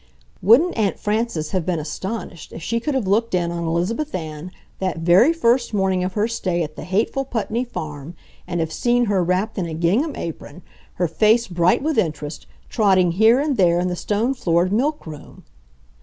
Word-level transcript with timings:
Wouldn't 0.41 0.75
Aunt 0.79 0.97
Frances 0.97 1.51
have 1.51 1.63
been 1.63 1.77
astonished 1.77 2.51
if 2.51 2.63
she 2.63 2.79
could 2.79 2.95
have 2.95 3.05
looked 3.05 3.35
in 3.35 3.51
on 3.51 3.65
Elizabeth 3.67 4.15
Ann 4.15 4.49
that 4.79 4.97
very 4.97 5.31
first 5.31 5.75
morning 5.75 6.03
of 6.03 6.13
her 6.13 6.27
stay 6.27 6.63
at 6.63 6.75
the 6.75 6.85
hateful 6.85 7.23
Putney 7.23 7.63
Farm 7.63 8.15
and 8.47 8.59
have 8.59 8.73
seen 8.73 9.05
her 9.05 9.23
wrapped 9.23 9.59
in 9.59 9.67
a 9.67 9.75
gingham 9.75 10.15
apron, 10.15 10.63
her 10.95 11.07
face 11.07 11.47
bright 11.47 11.83
with 11.83 11.99
interest, 11.99 12.47
trotting 12.67 13.11
here 13.11 13.39
and 13.39 13.57
there 13.57 13.79
in 13.79 13.89
the 13.89 13.95
stone 13.95 14.33
floored 14.33 14.73
milk 14.73 15.05
room! 15.05 15.43